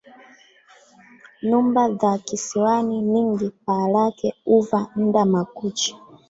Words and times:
Numba 1.47 1.89
dha 1.89 2.17
kisiwani 2.25 3.01
ningi 3.01 3.49
paa 3.65 3.87
lake 3.87 4.33
huva 4.45 4.87
nda 4.95 5.25
makuchi 5.25 5.95